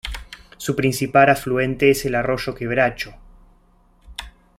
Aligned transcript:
Su 0.57 0.75
principal 0.75 1.29
afluente 1.29 1.91
es 1.91 2.05
el 2.07 2.15
arroyo 2.15 2.55
Quebracho. 2.55 3.13